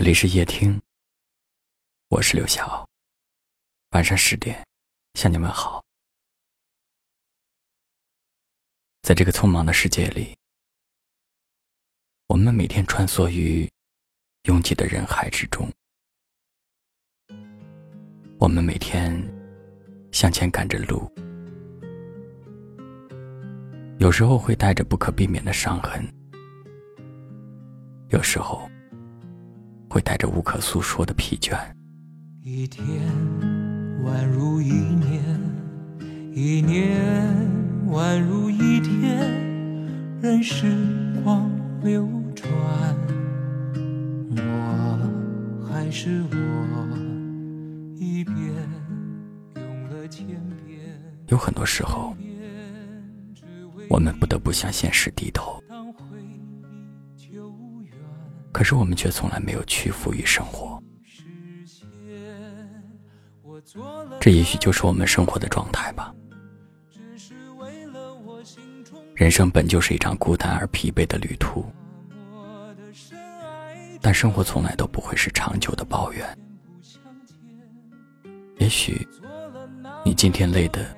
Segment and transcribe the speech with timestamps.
[0.00, 0.80] 这里是夜听，
[2.08, 2.88] 我是刘晓。
[3.90, 4.66] 晚上十点，
[5.12, 5.84] 向你们好。
[9.02, 10.34] 在这个匆忙的世界里，
[12.28, 13.70] 我们每天穿梭于
[14.44, 15.70] 拥挤的人海之中，
[18.38, 19.22] 我们每天
[20.12, 21.12] 向前赶着路，
[23.98, 26.02] 有时候会带着不可避免的伤痕，
[28.08, 28.69] 有时候。
[29.90, 31.58] 会带着无可诉说的疲倦。
[32.42, 32.86] 一天
[34.04, 35.20] 宛如一年，
[36.32, 36.96] 一年
[37.88, 39.28] 宛如一天，
[40.22, 40.64] 任时
[41.24, 41.50] 光
[41.82, 42.48] 流转，
[44.36, 46.36] 我还是我，
[47.98, 48.36] 一遍
[49.56, 50.24] 用了千
[50.64, 50.78] 遍。
[51.26, 52.14] 有很多时候，
[53.88, 55.60] 我们不得不向现实低头。
[58.60, 60.78] 可是我们却从来没有屈服于生活，
[64.20, 66.14] 这也许就是我们生活的状态吧。
[69.14, 71.64] 人生本就是一场孤单而疲惫的旅途，
[74.02, 76.38] 但生活从来都不会是长久的抱怨。
[78.58, 79.08] 也许
[80.04, 80.94] 你今天累的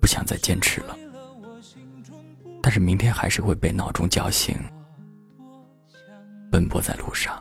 [0.00, 0.96] 不想再坚持了，
[2.62, 4.56] 但是明天还是会被闹钟叫醒。
[6.50, 7.40] 奔波在路上，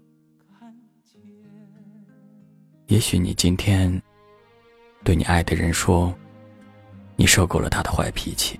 [2.86, 4.02] 也许你今天
[5.04, 6.14] 对你爱的人说，
[7.16, 8.60] 你受够了他的坏脾气，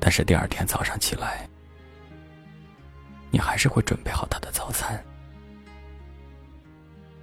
[0.00, 1.46] 但是第二天早上起来，
[3.30, 4.98] 你还是会准备好他的早餐。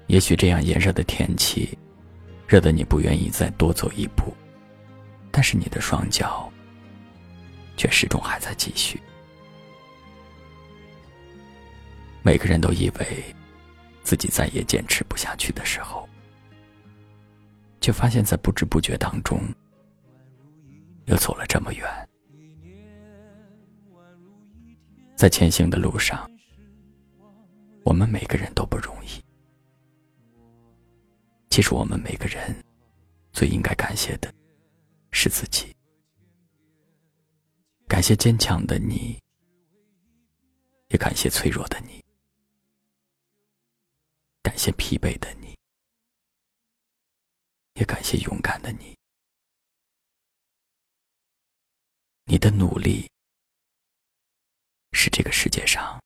[0.05, 1.75] 也许这样炎热的天气，
[2.47, 4.31] 热得你不愿意再多走一步，
[5.31, 6.51] 但是你的双脚
[7.75, 9.01] 却始终还在继续。
[12.29, 13.35] 每个人都以为
[14.03, 16.07] 自己再也坚持不下去的时候，
[17.81, 19.41] 却发现，在不知不觉当中，
[21.05, 21.89] 又走了这么远。
[25.15, 26.29] 在前行的路上，
[27.83, 29.09] 我们每个人都不容易。
[31.49, 32.63] 其实，我们每个人
[33.33, 34.31] 最应该感谢的
[35.09, 35.75] 是自己，
[37.87, 39.17] 感谢坚强的你，
[40.89, 41.99] 也感谢脆弱的你。
[44.41, 45.57] 感谢疲惫的你，
[47.73, 48.97] 也感谢勇敢的你。
[52.25, 53.09] 你的努力
[54.93, 55.99] 是这个世界上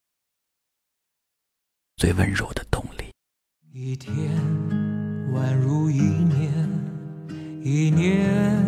[1.97, 3.11] 最温柔的动力。
[3.71, 4.13] 一天
[5.33, 6.51] 宛如一年，
[7.63, 8.59] 一年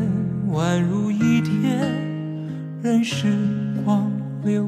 [0.51, 3.31] 宛如一天，任时
[3.83, 4.11] 光
[4.43, 4.67] 流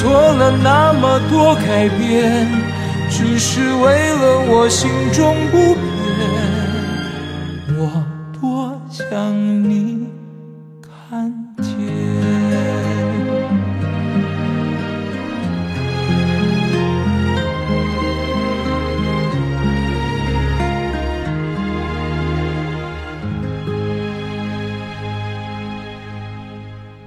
[0.00, 2.48] 做了那么多改变，
[3.08, 5.86] 只是为了我心中不变。
[7.78, 8.04] 我
[8.40, 9.32] 多想
[9.68, 10.08] 你
[10.82, 11.72] 看见。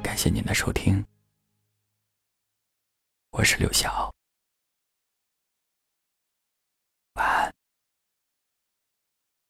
[0.02, 1.04] 感谢您的收听，
[3.38, 4.15] 我是刘晓。